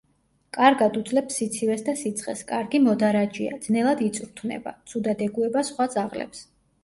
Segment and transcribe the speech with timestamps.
[0.57, 6.43] კარგად უძლებს სიცივეს და სიცხეს, კარგი მოდარაჯეა, ძნელად იწვრთნება, ცუდად ეგუება სხვა ძაღლებს.